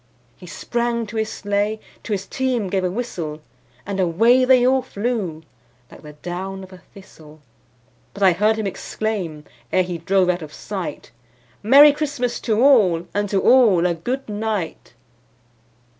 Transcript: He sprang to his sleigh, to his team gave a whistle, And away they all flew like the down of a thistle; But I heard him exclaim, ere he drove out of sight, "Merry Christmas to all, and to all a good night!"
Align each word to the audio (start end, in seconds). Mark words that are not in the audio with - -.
He 0.35 0.47
sprang 0.47 1.05
to 1.05 1.15
his 1.15 1.29
sleigh, 1.29 1.79
to 2.01 2.11
his 2.11 2.25
team 2.25 2.69
gave 2.71 2.83
a 2.83 2.89
whistle, 2.89 3.39
And 3.85 3.99
away 3.99 4.45
they 4.45 4.65
all 4.65 4.81
flew 4.81 5.43
like 5.91 6.01
the 6.01 6.13
down 6.13 6.63
of 6.63 6.73
a 6.73 6.79
thistle; 6.79 7.39
But 8.15 8.23
I 8.23 8.31
heard 8.31 8.55
him 8.55 8.65
exclaim, 8.65 9.43
ere 9.71 9.83
he 9.83 9.99
drove 9.99 10.27
out 10.27 10.41
of 10.41 10.53
sight, 10.55 11.11
"Merry 11.61 11.91
Christmas 11.93 12.39
to 12.39 12.63
all, 12.63 13.05
and 13.13 13.29
to 13.29 13.41
all 13.43 13.85
a 13.85 13.93
good 13.93 14.27
night!" 14.27 14.95